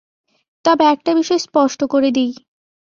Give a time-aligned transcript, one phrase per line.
[0.65, 2.31] তবে একটা বিষয় স্পষ্ট করে দিই।